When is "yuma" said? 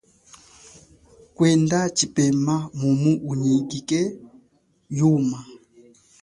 4.97-5.39